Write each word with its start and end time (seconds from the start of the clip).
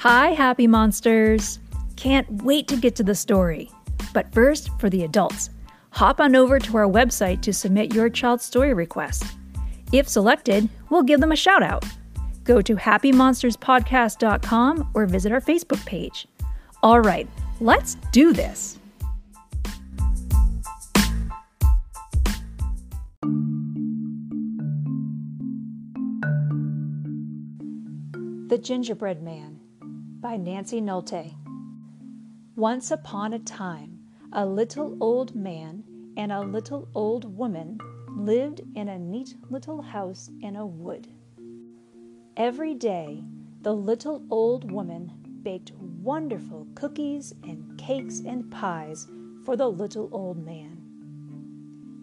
Hi, 0.00 0.30
happy 0.30 0.66
monsters! 0.66 1.60
Can't 1.96 2.26
wait 2.42 2.66
to 2.68 2.76
get 2.76 2.96
to 2.96 3.02
the 3.02 3.14
story. 3.14 3.70
But 4.14 4.32
first, 4.32 4.70
for 4.80 4.88
the 4.88 5.04
adults, 5.04 5.50
hop 5.90 6.22
on 6.22 6.34
over 6.34 6.58
to 6.58 6.76
our 6.78 6.86
website 6.86 7.42
to 7.42 7.52
submit 7.52 7.92
your 7.92 8.08
child's 8.08 8.46
story 8.46 8.72
request. 8.72 9.24
If 9.92 10.08
selected, 10.08 10.70
we'll 10.88 11.02
give 11.02 11.20
them 11.20 11.32
a 11.32 11.36
shout 11.36 11.62
out. 11.62 11.84
Go 12.44 12.62
to 12.62 12.76
happymonsterspodcast.com 12.76 14.90
or 14.94 15.04
visit 15.04 15.32
our 15.32 15.40
Facebook 15.42 15.84
page. 15.84 16.26
All 16.82 17.02
right, 17.02 17.28
let's 17.60 17.96
do 18.10 18.32
this. 18.32 18.78
The 28.48 28.56
Gingerbread 28.56 29.22
Man 29.22 29.59
by 30.20 30.36
Nancy 30.36 30.82
Nolte. 30.82 31.34
Once 32.54 32.90
upon 32.90 33.32
a 33.32 33.38
time, 33.38 34.00
a 34.34 34.44
little 34.44 34.94
old 35.00 35.34
man 35.34 35.82
and 36.14 36.30
a 36.30 36.42
little 36.42 36.88
old 36.94 37.36
woman 37.38 37.78
lived 38.10 38.60
in 38.74 38.90
a 38.90 38.98
neat 38.98 39.34
little 39.48 39.80
house 39.80 40.28
in 40.42 40.56
a 40.56 40.66
wood. 40.66 41.08
Every 42.36 42.74
day, 42.74 43.24
the 43.62 43.72
little 43.72 44.22
old 44.30 44.70
woman 44.70 45.10
baked 45.42 45.72
wonderful 45.72 46.66
cookies 46.74 47.32
and 47.42 47.78
cakes 47.78 48.20
and 48.20 48.50
pies 48.50 49.08
for 49.46 49.56
the 49.56 49.68
little 49.68 50.10
old 50.12 50.44
man. 50.44 50.82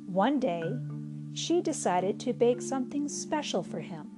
One 0.07 0.39
day, 0.39 0.63
she 1.33 1.61
decided 1.61 2.19
to 2.21 2.33
bake 2.33 2.63
something 2.63 3.07
special 3.07 3.61
for 3.61 3.79
him. 3.79 4.16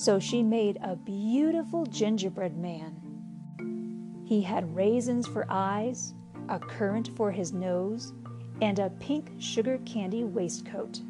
So 0.00 0.18
she 0.18 0.42
made 0.42 0.78
a 0.80 0.96
beautiful 0.96 1.84
gingerbread 1.84 2.56
man. 2.56 4.22
He 4.24 4.40
had 4.40 4.74
raisins 4.74 5.26
for 5.26 5.44
eyes, 5.50 6.14
a 6.48 6.58
currant 6.58 7.10
for 7.18 7.30
his 7.30 7.52
nose, 7.52 8.14
and 8.62 8.78
a 8.78 8.88
pink 8.98 9.30
sugar 9.36 9.78
candy 9.84 10.24
waistcoat. 10.24 11.02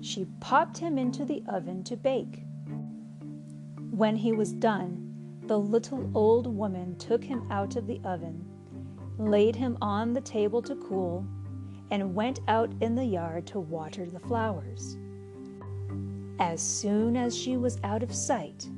She 0.00 0.24
popped 0.40 0.78
him 0.78 0.96
into 0.96 1.26
the 1.26 1.42
oven 1.46 1.84
to 1.84 1.94
bake. 1.94 2.42
When 3.90 4.16
he 4.16 4.32
was 4.32 4.54
done, 4.54 5.42
the 5.42 5.58
little 5.58 6.10
old 6.14 6.46
woman 6.46 6.96
took 6.96 7.22
him 7.22 7.46
out 7.50 7.76
of 7.76 7.86
the 7.86 8.00
oven, 8.02 8.46
laid 9.18 9.56
him 9.56 9.76
on 9.82 10.14
the 10.14 10.22
table 10.22 10.62
to 10.62 10.74
cool, 10.74 11.26
and 11.90 12.14
went 12.14 12.40
out 12.48 12.72
in 12.80 12.94
the 12.94 13.04
yard 13.04 13.46
to 13.48 13.60
water 13.60 14.06
the 14.06 14.20
flowers. 14.20 14.96
As 16.42 16.60
soon 16.60 17.16
as 17.16 17.38
she 17.38 17.56
was 17.56 17.78
out 17.84 18.02
of 18.02 18.12
sight, 18.12 18.68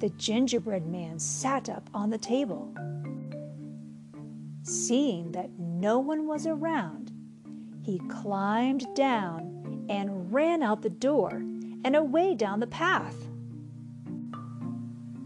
the 0.00 0.08
gingerbread 0.08 0.84
man 0.84 1.20
sat 1.20 1.68
up 1.68 1.88
on 1.94 2.10
the 2.10 2.18
table. 2.18 2.74
Seeing 4.64 5.30
that 5.30 5.56
no 5.56 6.00
one 6.00 6.26
was 6.26 6.44
around, 6.44 7.12
he 7.82 8.00
climbed 8.08 8.84
down 8.96 9.86
and 9.88 10.34
ran 10.34 10.60
out 10.60 10.82
the 10.82 10.90
door 10.90 11.30
and 11.84 11.94
away 11.94 12.34
down 12.34 12.58
the 12.58 12.66
path. 12.66 13.14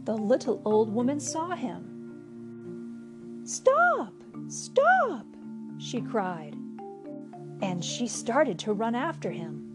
The 0.05 0.15
little 0.15 0.61
old 0.67 0.93
woman 0.93 1.21
saw 1.21 1.57
him. 1.57 3.41
Stop! 3.45 4.13
Stop! 4.47 5.25
she 5.79 6.03
cried, 6.03 6.55
and 7.63 7.83
she 7.83 8.07
started 8.07 8.59
to 8.59 8.75
run 8.75 8.95
after 8.95 9.31
him. 9.31 9.72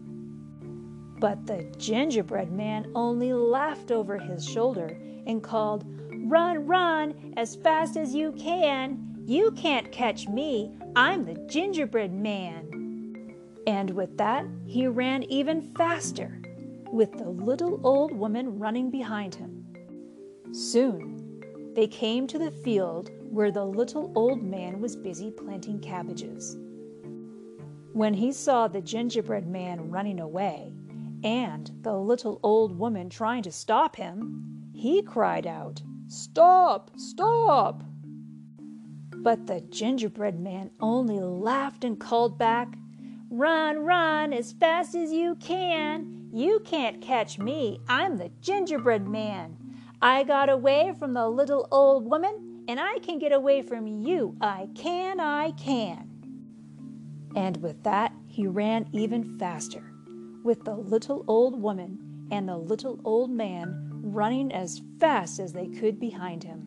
But 1.20 1.46
the 1.46 1.64
gingerbread 1.78 2.52
man 2.52 2.92
only 2.94 3.32
laughed 3.32 3.90
over 3.90 4.18
his 4.18 4.48
shoulder 4.48 4.96
and 5.26 5.42
called, 5.42 5.84
Run, 6.12 6.66
run, 6.66 7.34
as 7.36 7.56
fast 7.56 7.96
as 7.96 8.14
you 8.14 8.32
can. 8.32 9.16
You 9.26 9.50
can't 9.52 9.90
catch 9.90 10.28
me. 10.28 10.72
I'm 10.94 11.24
the 11.24 11.34
gingerbread 11.48 12.12
man. 12.12 13.34
And 13.66 13.90
with 13.90 14.16
that, 14.18 14.46
he 14.64 14.86
ran 14.86 15.24
even 15.24 15.74
faster, 15.74 16.40
with 16.92 17.12
the 17.12 17.28
little 17.28 17.80
old 17.84 18.12
woman 18.12 18.58
running 18.58 18.90
behind 18.90 19.34
him. 19.34 19.66
Soon, 20.52 21.42
they 21.74 21.86
came 21.86 22.26
to 22.28 22.38
the 22.38 22.50
field 22.50 23.10
where 23.30 23.50
the 23.50 23.64
little 23.64 24.12
old 24.14 24.42
man 24.42 24.80
was 24.80 24.96
busy 24.96 25.30
planting 25.30 25.80
cabbages. 25.80 26.56
When 27.92 28.14
he 28.14 28.32
saw 28.32 28.68
the 28.68 28.80
gingerbread 28.80 29.46
man 29.46 29.90
running 29.90 30.20
away, 30.20 30.72
and 31.24 31.70
the 31.82 31.96
little 31.96 32.38
old 32.42 32.78
woman 32.78 33.10
trying 33.10 33.42
to 33.42 33.52
stop 33.52 33.96
him, 33.96 34.70
he 34.72 35.02
cried 35.02 35.46
out, 35.46 35.82
Stop! 36.06 36.90
Stop! 36.96 37.82
But 39.10 39.46
the 39.46 39.60
gingerbread 39.60 40.38
man 40.38 40.70
only 40.80 41.18
laughed 41.18 41.84
and 41.84 41.98
called 41.98 42.38
back, 42.38 42.78
Run, 43.30 43.80
run 43.80 44.32
as 44.32 44.52
fast 44.52 44.94
as 44.94 45.12
you 45.12 45.34
can. 45.34 46.30
You 46.32 46.60
can't 46.64 47.02
catch 47.02 47.38
me. 47.38 47.80
I'm 47.88 48.16
the 48.16 48.30
gingerbread 48.40 49.06
man. 49.06 49.56
I 50.00 50.22
got 50.24 50.48
away 50.48 50.94
from 50.98 51.12
the 51.14 51.28
little 51.28 51.68
old 51.70 52.06
woman, 52.06 52.64
and 52.68 52.78
I 52.78 52.98
can 53.00 53.18
get 53.18 53.32
away 53.32 53.62
from 53.62 53.86
you. 53.86 54.36
I 54.40 54.68
can, 54.74 55.20
I 55.20 55.50
can. 55.52 56.08
And 57.34 57.56
with 57.58 57.82
that, 57.82 58.12
he 58.26 58.46
ran 58.46 58.88
even 58.92 59.38
faster 59.38 59.92
with 60.42 60.64
the 60.64 60.74
little 60.74 61.24
old 61.28 61.60
woman 61.60 62.28
and 62.30 62.48
the 62.48 62.56
little 62.56 63.00
old 63.04 63.30
man 63.30 63.88
running 64.02 64.52
as 64.52 64.82
fast 64.98 65.38
as 65.38 65.52
they 65.52 65.66
could 65.66 65.98
behind 65.98 66.44
him. 66.44 66.66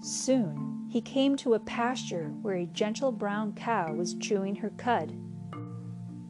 Soon 0.00 0.86
he 0.88 1.00
came 1.00 1.36
to 1.36 1.54
a 1.54 1.60
pasture 1.60 2.32
where 2.42 2.54
a 2.54 2.66
gentle 2.66 3.12
brown 3.12 3.52
cow 3.52 3.92
was 3.92 4.14
chewing 4.14 4.56
her 4.56 4.70
cud. 4.70 5.14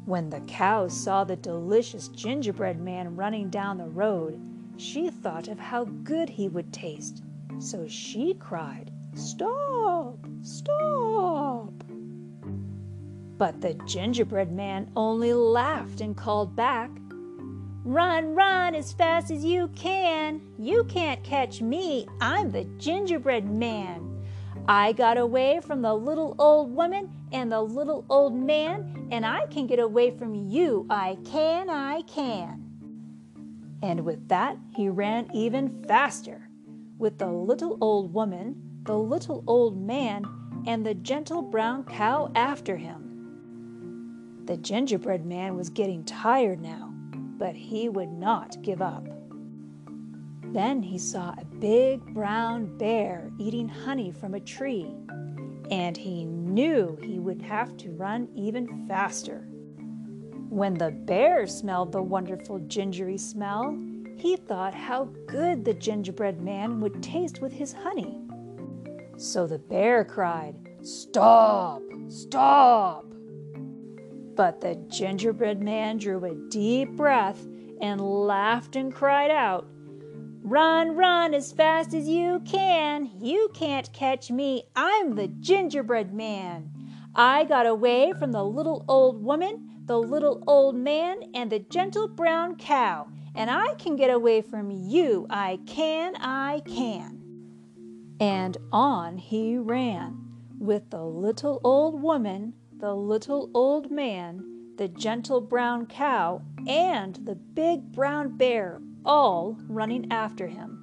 When 0.04 0.30
the 0.30 0.40
cow 0.40 0.88
saw 0.88 1.24
the 1.24 1.36
delicious 1.36 2.08
gingerbread 2.08 2.80
man 2.80 3.14
running 3.14 3.50
down 3.50 3.78
the 3.78 3.88
road, 3.88 4.40
she 4.76 5.10
thought 5.10 5.48
of 5.48 5.58
how 5.58 5.84
good 5.84 6.30
he 6.30 6.48
would 6.48 6.72
taste. 6.72 7.22
So 7.58 7.86
she 7.86 8.34
cried, 8.34 8.90
Stop! 9.14 10.18
Stop! 10.42 11.77
But 13.38 13.60
the 13.60 13.74
gingerbread 13.86 14.50
man 14.50 14.90
only 14.96 15.32
laughed 15.32 16.00
and 16.00 16.16
called 16.16 16.56
back, 16.56 16.90
Run, 17.84 18.34
run 18.34 18.74
as 18.74 18.92
fast 18.92 19.30
as 19.30 19.44
you 19.44 19.68
can. 19.68 20.42
You 20.58 20.84
can't 20.84 21.22
catch 21.22 21.62
me. 21.62 22.06
I'm 22.20 22.50
the 22.50 22.64
gingerbread 22.78 23.48
man. 23.48 24.04
I 24.66 24.92
got 24.92 25.16
away 25.16 25.60
from 25.62 25.80
the 25.80 25.94
little 25.94 26.34
old 26.38 26.74
woman 26.74 27.10
and 27.32 27.50
the 27.50 27.62
little 27.62 28.04
old 28.10 28.34
man, 28.34 29.08
and 29.10 29.24
I 29.24 29.46
can 29.46 29.66
get 29.66 29.78
away 29.78 30.10
from 30.10 30.34
you. 30.34 30.86
I 30.90 31.16
can, 31.24 31.70
I 31.70 32.02
can. 32.02 32.64
And 33.82 34.04
with 34.04 34.28
that, 34.28 34.58
he 34.74 34.88
ran 34.88 35.30
even 35.32 35.84
faster, 35.84 36.50
with 36.98 37.18
the 37.18 37.30
little 37.30 37.78
old 37.80 38.12
woman, 38.12 38.82
the 38.82 38.98
little 38.98 39.44
old 39.46 39.80
man, 39.80 40.24
and 40.66 40.84
the 40.84 40.94
gentle 40.94 41.40
brown 41.40 41.84
cow 41.84 42.30
after 42.34 42.76
him. 42.76 43.07
The 44.48 44.56
gingerbread 44.56 45.26
man 45.26 45.56
was 45.58 45.68
getting 45.68 46.04
tired 46.04 46.62
now, 46.62 46.90
but 47.36 47.54
he 47.54 47.90
would 47.90 48.10
not 48.10 48.62
give 48.62 48.80
up. 48.80 49.06
Then 50.42 50.82
he 50.82 50.96
saw 50.96 51.34
a 51.36 51.44
big 51.44 52.00
brown 52.14 52.78
bear 52.78 53.30
eating 53.38 53.68
honey 53.68 54.10
from 54.10 54.32
a 54.32 54.40
tree, 54.40 54.96
and 55.70 55.94
he 55.94 56.24
knew 56.24 56.96
he 57.02 57.18
would 57.18 57.42
have 57.42 57.76
to 57.76 57.90
run 57.90 58.26
even 58.34 58.86
faster. 58.88 59.46
When 60.48 60.72
the 60.72 60.92
bear 60.92 61.46
smelled 61.46 61.92
the 61.92 62.00
wonderful 62.02 62.58
gingery 62.60 63.18
smell, 63.18 63.78
he 64.16 64.36
thought 64.36 64.72
how 64.72 65.10
good 65.26 65.62
the 65.62 65.74
gingerbread 65.74 66.40
man 66.40 66.80
would 66.80 67.02
taste 67.02 67.42
with 67.42 67.52
his 67.52 67.74
honey. 67.74 68.18
So 69.18 69.46
the 69.46 69.58
bear 69.58 70.06
cried, 70.06 70.56
Stop! 70.80 71.82
Stop! 72.08 73.07
But 74.38 74.60
the 74.60 74.76
gingerbread 74.76 75.60
man 75.60 75.98
drew 75.98 76.24
a 76.24 76.32
deep 76.48 76.92
breath 76.92 77.44
and 77.80 78.00
laughed 78.00 78.76
and 78.76 78.94
cried 78.94 79.32
out, 79.32 79.66
Run, 80.44 80.94
run 80.94 81.34
as 81.34 81.50
fast 81.50 81.92
as 81.92 82.08
you 82.08 82.40
can. 82.44 83.10
You 83.20 83.50
can't 83.52 83.92
catch 83.92 84.30
me. 84.30 84.62
I'm 84.76 85.16
the 85.16 85.26
gingerbread 85.26 86.14
man. 86.14 86.70
I 87.16 87.46
got 87.46 87.66
away 87.66 88.12
from 88.16 88.30
the 88.30 88.44
little 88.44 88.84
old 88.86 89.24
woman, 89.24 89.82
the 89.86 89.98
little 89.98 90.44
old 90.46 90.76
man, 90.76 91.16
and 91.34 91.50
the 91.50 91.58
gentle 91.58 92.06
brown 92.06 92.54
cow, 92.54 93.08
and 93.34 93.50
I 93.50 93.74
can 93.74 93.96
get 93.96 94.10
away 94.10 94.42
from 94.42 94.70
you. 94.70 95.26
I 95.28 95.58
can, 95.66 96.14
I 96.14 96.62
can. 96.64 98.14
And 98.20 98.56
on 98.70 99.18
he 99.18 99.58
ran, 99.58 100.16
with 100.60 100.90
the 100.90 101.02
little 101.02 101.60
old 101.64 102.00
woman, 102.00 102.54
the 102.78 102.94
little 102.94 103.50
old 103.54 103.90
man, 103.90 104.44
the 104.76 104.86
gentle 104.86 105.40
brown 105.40 105.84
cow, 105.86 106.40
and 106.68 107.16
the 107.16 107.34
big 107.34 107.90
brown 107.90 108.36
bear 108.36 108.80
all 109.04 109.58
running 109.66 110.06
after 110.12 110.46
him. 110.46 110.76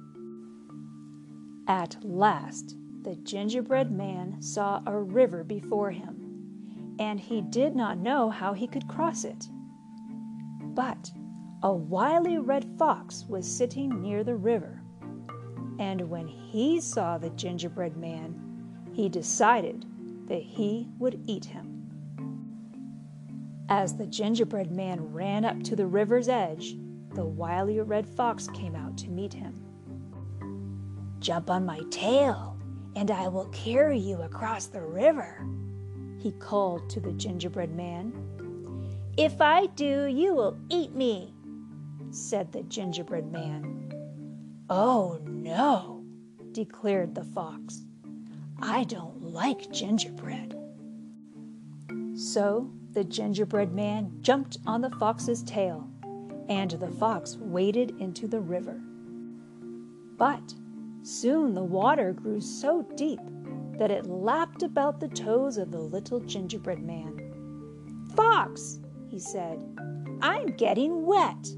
At 1.66 1.96
last, 2.04 2.76
the 3.02 3.16
gingerbread 3.16 3.90
man 3.90 4.42
saw 4.42 4.82
a 4.86 5.00
river 5.00 5.42
before 5.42 5.90
him, 5.90 6.96
and 6.98 7.18
he 7.18 7.40
did 7.40 7.74
not 7.74 7.98
know 7.98 8.28
how 8.28 8.52
he 8.52 8.66
could 8.66 8.88
cross 8.88 9.24
it. 9.24 9.48
But 10.60 11.10
a 11.62 11.72
wily 11.72 12.36
red 12.36 12.66
fox 12.78 13.24
was 13.26 13.50
sitting 13.50 14.02
near 14.02 14.22
the 14.22 14.36
river, 14.36 14.82
and 15.78 16.10
when 16.10 16.28
he 16.28 16.78
saw 16.78 17.16
the 17.16 17.30
gingerbread 17.30 17.96
man, 17.96 18.90
he 18.92 19.08
decided 19.08 19.86
that 20.28 20.42
he 20.42 20.90
would 20.98 21.22
eat 21.26 21.46
him. 21.46 21.75
As 23.68 23.96
the 23.96 24.06
gingerbread 24.06 24.70
man 24.70 25.12
ran 25.12 25.44
up 25.44 25.60
to 25.64 25.74
the 25.74 25.86
river's 25.86 26.28
edge, 26.28 26.76
the 27.14 27.24
wily 27.24 27.80
red 27.80 28.08
fox 28.08 28.46
came 28.48 28.76
out 28.76 28.96
to 28.98 29.08
meet 29.08 29.32
him. 29.32 29.54
Jump 31.18 31.50
on 31.50 31.66
my 31.66 31.80
tail, 31.90 32.56
and 32.94 33.10
I 33.10 33.26
will 33.26 33.46
carry 33.46 33.98
you 33.98 34.22
across 34.22 34.66
the 34.66 34.82
river, 34.82 35.44
he 36.18 36.30
called 36.32 36.88
to 36.90 37.00
the 37.00 37.12
gingerbread 37.12 37.74
man. 37.74 38.12
If 39.16 39.40
I 39.40 39.66
do, 39.66 40.06
you 40.06 40.34
will 40.34 40.58
eat 40.68 40.94
me, 40.94 41.34
said 42.10 42.52
the 42.52 42.62
gingerbread 42.64 43.32
man. 43.32 43.92
Oh, 44.70 45.20
no, 45.24 46.04
declared 46.52 47.14
the 47.14 47.24
fox. 47.24 47.84
I 48.60 48.84
don't 48.84 49.22
like 49.22 49.72
gingerbread. 49.72 50.56
So 52.14 52.70
the 52.96 53.04
gingerbread 53.04 53.74
man 53.74 54.10
jumped 54.22 54.56
on 54.66 54.80
the 54.80 54.88
fox's 54.88 55.42
tail, 55.42 55.86
and 56.48 56.70
the 56.70 56.88
fox 56.88 57.36
waded 57.36 57.92
into 58.00 58.26
the 58.26 58.40
river. 58.40 58.80
But 60.16 60.54
soon 61.02 61.52
the 61.52 61.62
water 61.62 62.14
grew 62.14 62.40
so 62.40 62.88
deep 62.96 63.20
that 63.78 63.90
it 63.90 64.06
lapped 64.06 64.62
about 64.62 64.98
the 64.98 65.08
toes 65.08 65.58
of 65.58 65.72
the 65.72 65.78
little 65.78 66.20
gingerbread 66.20 66.82
man. 66.82 67.20
Fox, 68.16 68.80
he 69.08 69.18
said, 69.18 69.62
I'm 70.22 70.46
getting 70.56 71.04
wet. 71.04 71.50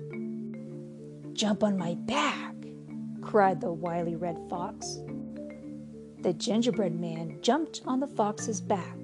Jump 1.34 1.62
on 1.62 1.78
my 1.78 1.94
back, 1.94 2.56
cried 3.20 3.60
the 3.60 3.72
wily 3.72 4.16
red 4.16 4.40
fox. 4.50 4.98
The 6.18 6.32
gingerbread 6.32 6.98
man 6.98 7.38
jumped 7.42 7.82
on 7.86 8.00
the 8.00 8.08
fox's 8.08 8.60
back, 8.60 8.96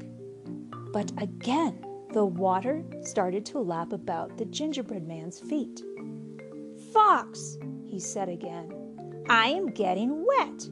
but 0.92 1.12
again 1.22 1.84
the 2.14 2.24
water 2.24 2.84
started 3.02 3.44
to 3.44 3.58
lap 3.58 3.92
about 3.92 4.38
the 4.38 4.44
gingerbread 4.44 5.04
man's 5.04 5.40
feet. 5.40 5.82
Fox, 6.92 7.58
he 7.84 7.98
said 7.98 8.28
again, 8.28 8.72
I 9.28 9.48
am 9.48 9.66
getting 9.66 10.24
wet. 10.24 10.68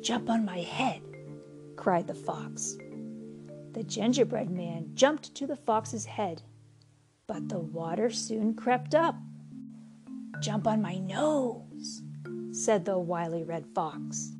Jump 0.00 0.30
on 0.30 0.44
my 0.44 0.60
head, 0.60 1.02
cried 1.74 2.06
the 2.06 2.14
fox. 2.14 2.78
The 3.72 3.82
gingerbread 3.82 4.50
man 4.50 4.92
jumped 4.94 5.34
to 5.34 5.48
the 5.48 5.56
fox's 5.56 6.04
head, 6.04 6.42
but 7.26 7.48
the 7.48 7.58
water 7.58 8.08
soon 8.08 8.54
crept 8.54 8.94
up. 8.94 9.16
Jump 10.40 10.68
on 10.68 10.80
my 10.80 10.98
nose, 10.98 12.02
said 12.52 12.84
the 12.84 13.00
wily 13.00 13.42
red 13.42 13.66
fox. 13.74 14.36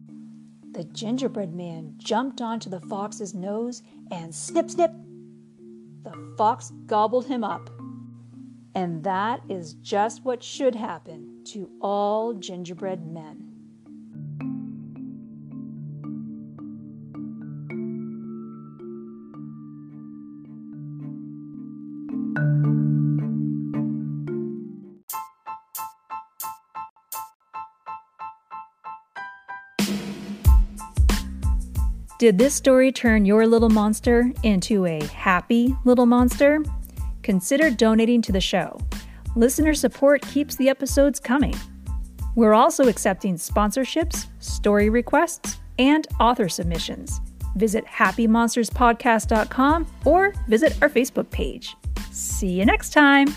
The 0.71 0.85
gingerbread 0.85 1.53
man 1.53 1.95
jumped 1.99 2.41
onto 2.41 2.71
the 2.71 2.81
fox's 2.83 3.35
nose 3.35 3.83
and 4.13 4.33
snip, 4.33 4.71
snip, 4.71 4.93
the 6.11 6.35
fox 6.37 6.73
gobbled 6.87 7.27
him 7.27 7.45
up. 7.45 7.71
And 8.75 9.03
that 9.05 9.41
is 9.49 9.75
just 9.75 10.25
what 10.25 10.43
should 10.43 10.75
happen 10.75 11.43
to 11.47 11.71
all 11.81 12.35
gingerbread 12.35 13.07
men. 13.07 13.50
Did 32.21 32.37
this 32.37 32.55
story 32.55 32.93
turn 32.93 33.25
your 33.25 33.47
little 33.47 33.71
monster 33.71 34.31
into 34.43 34.85
a 34.85 35.03
happy 35.05 35.75
little 35.87 36.05
monster? 36.05 36.63
Consider 37.23 37.71
donating 37.71 38.21
to 38.21 38.31
the 38.31 38.43
show. 38.43 38.79
Listener 39.37 39.73
support 39.73 40.21
keeps 40.21 40.55
the 40.57 40.69
episodes 40.69 41.19
coming. 41.19 41.55
We're 42.35 42.53
also 42.53 42.89
accepting 42.89 43.37
sponsorships, 43.37 44.27
story 44.39 44.91
requests, 44.91 45.61
and 45.79 46.07
author 46.21 46.51
submissions. 46.51 47.23
Visit 47.57 47.87
happymonsterspodcast.com 47.87 49.87
or 50.05 50.35
visit 50.47 50.77
our 50.83 50.91
Facebook 50.91 51.31
page. 51.31 51.75
See 52.11 52.49
you 52.49 52.67
next 52.67 52.91
time. 52.91 53.29